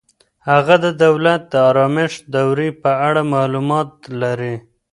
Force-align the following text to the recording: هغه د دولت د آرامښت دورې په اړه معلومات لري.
هغه 0.49 0.75
د 0.85 0.87
دولت 1.03 1.41
د 1.53 1.53
آرامښت 1.69 2.21
دورې 2.35 2.69
په 2.81 2.91
اړه 3.07 3.21
معلومات 3.33 3.91
لري. 4.21 4.55